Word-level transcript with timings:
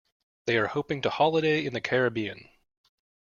They 0.47 0.57
are 0.57 0.65
hoping 0.65 1.03
to 1.03 1.11
holiday 1.11 1.63
in 1.63 1.73
the 1.73 1.79
Caribbean. 1.79 2.49